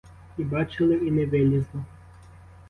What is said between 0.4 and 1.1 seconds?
бачили,